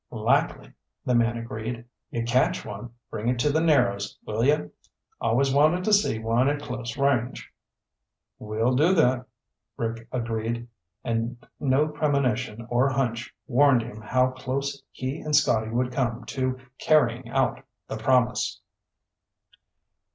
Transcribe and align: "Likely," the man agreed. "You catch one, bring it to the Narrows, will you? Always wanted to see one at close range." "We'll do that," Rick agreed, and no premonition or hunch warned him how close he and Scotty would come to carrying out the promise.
"Likely," 0.09 0.73
the 1.05 1.13
man 1.13 1.37
agreed. 1.37 1.85
"You 2.09 2.23
catch 2.25 2.65
one, 2.65 2.89
bring 3.11 3.27
it 3.27 3.37
to 3.37 3.51
the 3.51 3.61
Narrows, 3.61 4.17
will 4.25 4.43
you? 4.43 4.71
Always 5.19 5.53
wanted 5.53 5.83
to 5.83 5.93
see 5.93 6.17
one 6.17 6.49
at 6.49 6.59
close 6.63 6.97
range." 6.97 7.53
"We'll 8.39 8.73
do 8.75 8.95
that," 8.95 9.27
Rick 9.77 10.07
agreed, 10.11 10.67
and 11.03 11.37
no 11.59 11.87
premonition 11.87 12.65
or 12.71 12.89
hunch 12.89 13.31
warned 13.45 13.83
him 13.83 14.01
how 14.01 14.31
close 14.31 14.81
he 14.89 15.19
and 15.21 15.35
Scotty 15.35 15.69
would 15.69 15.91
come 15.93 16.25
to 16.25 16.57
carrying 16.79 17.29
out 17.29 17.63
the 17.87 17.97
promise. 17.97 18.59